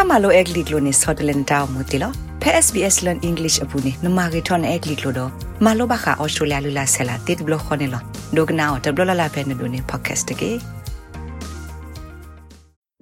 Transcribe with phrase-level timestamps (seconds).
[0.00, 5.30] တာမလိုအက်ကလစ်လိုနေဆော့တလန်တောင်းမူတီလောဖဲ SBS learn english အပူနေနမဂီထွန်အက်ကလစ်လိုတော့
[5.64, 8.02] မလိုဘခါအော်စတြေးလျလူလာဆလာတစ်ဘလခွန်နေလော
[8.36, 10.50] ဒိုကနာတဘလလာဖဲနေဒိုနေ podcast တကေ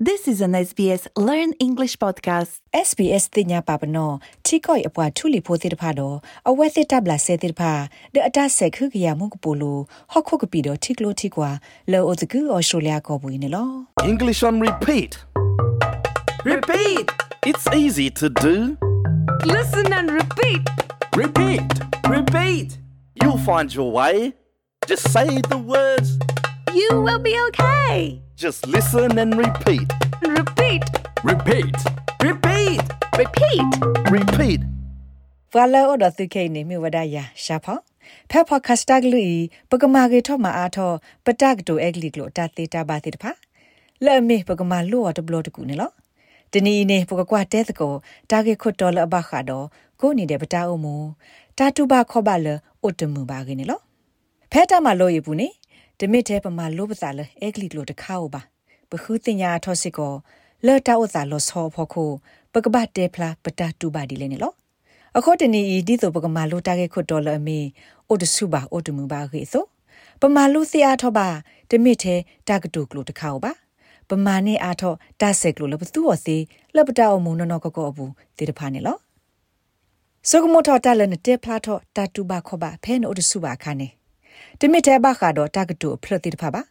[0.09, 2.53] This is an SBS Learn English podcast.
[2.89, 4.11] SBS တင်ညာပါပနော
[4.47, 6.17] ချီကိုအပွားထူလီဖိုးတိတဖာတော့
[6.51, 7.73] အဝဲစစ်တပ်လာဆဲတိတဖာ
[8.15, 9.79] ဒအတဆက်ခခရမှုကပူလို
[10.13, 11.51] ဟော့ခုကပီတော့ထီကလိုထီကွာ
[11.93, 13.69] လောအိုတကူအော်စတြေးလျကောဘူးနေလော
[14.13, 15.13] English on repeat.
[16.45, 17.11] Repeat.
[17.47, 18.79] It's easy to do.
[19.45, 20.63] Listen and repeat.
[21.17, 21.67] Repeat.
[22.09, 22.79] Repeat.
[23.21, 24.35] You'll find your way.
[24.87, 26.17] Just say the words.
[26.73, 28.23] You will be okay.
[28.37, 29.91] Just listen and repeat.
[30.23, 30.85] Repeat.
[31.25, 31.75] Repeat.
[32.23, 32.83] Repeat.
[33.19, 33.69] Repeat.
[34.09, 34.61] Repeat.
[35.53, 36.75] Vala oda tu ni mi
[37.11, 37.83] ya shapa.
[38.29, 43.01] Pepper kastak lui pagamage to ma ato patak do egli glo ta te ta ba
[43.01, 43.35] te pa.
[44.01, 45.89] Lo.
[46.51, 47.93] တသေးတာပါတိတဖာလဲ့မေပကမာလောတဘလတကူနေလောတနီနေပကကွာတဲတကို
[48.25, 49.67] တာဂေခွတ်တော်လဘခါတော့
[50.01, 50.97] ကိုနေတဲ့ပတာအုံမူ
[51.57, 52.49] တာတူဘခောဘလ
[52.83, 53.81] အိုတမှုပါကေနေလော
[54.53, 55.49] ဖဲတာမလို့ရဘူးနေ
[56.01, 58.43] တမစ်တဲ့ပမာလို့ပစာလဲအက်ကလီကလိုတခါဟုတ်ပါ
[58.91, 60.13] ဘခုတင်ညာထောစစ်ကို
[60.67, 62.05] လဲ့တာဥစာလောဆောဖို့ခု
[62.53, 64.53] ပကပတ်တဲဖလာပတာတူပါဒီလေနေလော
[65.17, 67.59] အခုတနီဤဒီဆိုပကမာလိုတာကေခွတ်တော်လအမေ
[68.09, 69.65] အိုတစုပါအိုတမှုပါခေဆို
[70.21, 71.29] ပမာလူစီအားထောပါ
[71.71, 73.53] တမစ်သေးတကတုကလိုတခါပါ
[74.09, 76.37] ပမာနေအားထောတဆက်ကလိုလပသူော်စီ
[76.77, 78.97] လပတာအမှုနော်နော်ကောကောဘူးတေတဖာနေလော
[80.31, 83.89] စကမိုထောတလနတေဖလာထောတတူပါခောပါဖဲနိုတစုပါခါနေ
[84.61, 86.63] တမစ်သေးဘခါတော့တကတုဖလတိတဖာပါ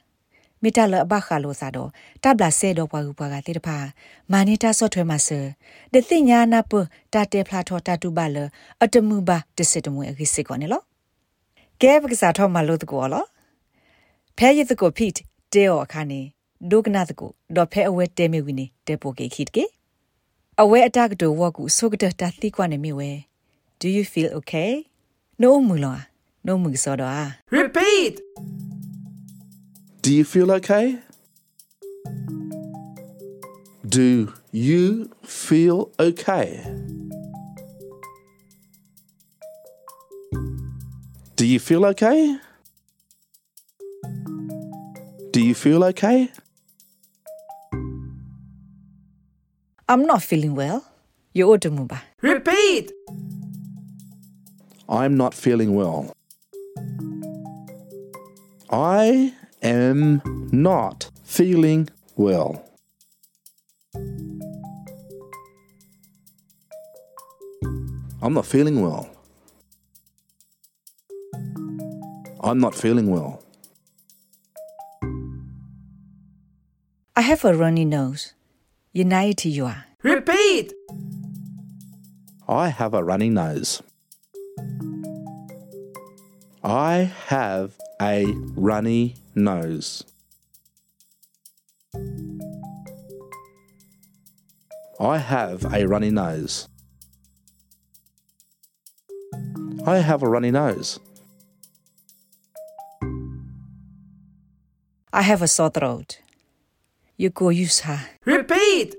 [0.62, 1.90] မိတလဘခါလိုစာတော့
[2.24, 3.78] တဘလာဆဲတော့ပွားကူပွားကတိတဖာ
[4.32, 5.40] မာနေတာဆော့ထွဲမှာဆာ
[5.94, 6.74] ဒသိညာနာပ
[7.14, 8.38] တာတေဖလာထောတတူပါလ
[8.84, 10.82] အတမှုပါတစစ်တမွေအခိစစ်ကောနေလော
[11.82, 13.26] ကဲပကစားထောမှာလို့တကောလော
[14.38, 15.14] ဖဲရစ်တကိုဖိတ်
[15.54, 16.22] တဲော်အခါနေ
[16.71, 19.65] ဒုကနာတကိုဒေါ်ဖဲအဝဲတဲမီဝီနေတဲပိုကေခိတကေ
[20.63, 23.11] အဝဲအတကတိုဝကူဆုကတတတိကွာနေမီဝဲ
[23.81, 24.71] Do you feel okay?
[25.43, 25.99] No မူလော
[26.47, 27.27] No မူစောတော့
[27.59, 28.15] Repeat!
[30.03, 30.87] Do you feel okay?
[33.95, 34.07] Do
[34.69, 35.79] you feel
[36.09, 36.47] okay?
[41.37, 42.39] Do you feel okay?
[45.33, 46.19] Do you feel okay?
[49.90, 50.84] I'm not feeling well.
[51.34, 51.88] You ought to.
[52.22, 52.92] Repeat!
[54.90, 56.12] I'm not feeling well.
[58.70, 60.22] I am
[60.52, 61.88] not feeling
[62.18, 62.66] well.
[68.22, 69.10] I'm not feeling well.
[72.42, 73.42] I'm not feeling well.
[77.16, 78.34] I have a runny nose.
[78.98, 79.86] United you are.
[80.02, 80.74] Repeat!
[82.48, 83.84] I have a runny nose.
[86.64, 88.26] I have a
[88.56, 90.04] runny nose.
[95.00, 96.68] I have a runny nose.
[99.86, 101.00] I have a runny nose.
[105.14, 106.20] I have a sore throat.
[107.20, 108.00] You go use her.
[108.26, 108.96] Repeat!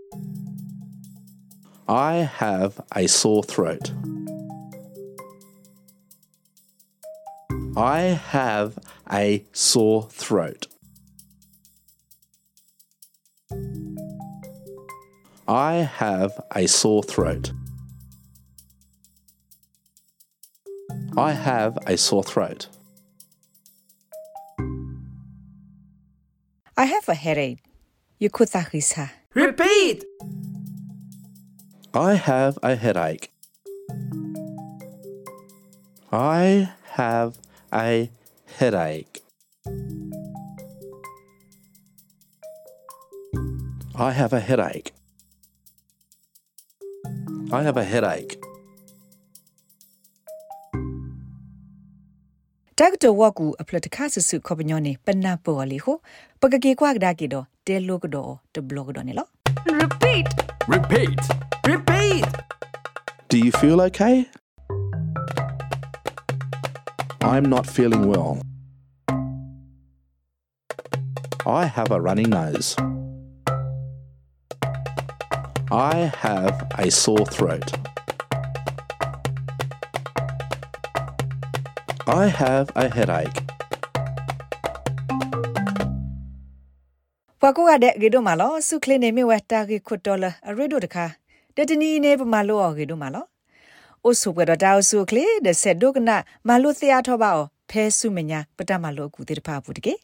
[1.87, 3.93] I have a sore throat.
[7.77, 8.77] I have
[9.13, 10.67] a sore throat.
[15.47, 17.53] I have a sore throat.
[21.17, 22.67] I have a sore throat.
[26.77, 27.68] I have a headache.
[28.21, 29.11] Yukutarisa.
[29.35, 30.05] Repeat!
[31.95, 33.31] I have a headache.
[36.11, 37.39] I have
[37.73, 38.11] a
[38.59, 39.23] headache.
[43.95, 44.93] I have a headache.
[47.53, 48.39] I have a headache.
[52.77, 53.11] Dr.
[53.11, 56.01] Waku aplotakasusu kobinyone panapo aliho
[56.41, 57.47] pagagikwa gdaki do
[59.67, 60.29] Repeat!
[60.67, 61.21] Repeat!
[61.67, 62.25] Repeat!
[63.29, 64.27] Do you feel okay?
[67.21, 68.41] I'm not feeling well.
[71.45, 72.75] I have a runny nose.
[75.71, 77.71] I have a sore throat.
[82.07, 83.48] I have a headache.
[87.57, 91.07] ကိုကတဲ့ဂေဒိုမာလောစုခလနေမီဝက်တာဂေခွတ်တော်လာအရဒိုတခါ
[91.57, 93.25] တတနီနေပမာလောဂေဒိုမာလော
[94.05, 96.17] အိုဆုပရတာဆုခလေဒဆက်ဒုကနာ
[96.49, 99.95] မာလုသယာထောပါအောဖဲဆုမညာပတမလောကူတေတဖာဘူးတကေ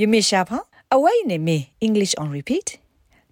[0.00, 0.50] ယမီရှာဖ
[0.94, 1.56] အဝိုင်နေမီ
[1.86, 2.68] English on repeat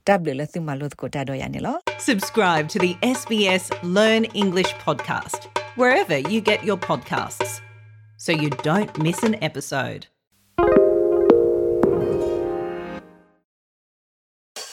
[0.07, 1.77] တပ်လလသုမလောကိုတာတော့ရနေလော
[2.09, 3.65] Subscribe to the SBS
[3.97, 5.41] Learn English podcast
[5.81, 7.51] wherever you get your podcasts
[8.25, 10.03] so you don't miss an episode.